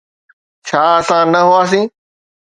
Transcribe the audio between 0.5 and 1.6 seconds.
ڇا اسان نه